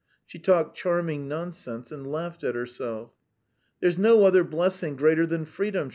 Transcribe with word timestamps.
She 0.25 0.39
talked 0.39 0.75
charming 0.75 1.27
nonsense 1.27 1.91
and 1.91 2.11
laughed 2.11 2.43
at 2.43 2.55
herself. 2.55 3.11
"There's 3.81 3.99
no 3.99 4.25
other 4.25 4.43
blessing 4.43 4.95
greater 4.95 5.27
than 5.27 5.45
freedom!" 5.45 5.89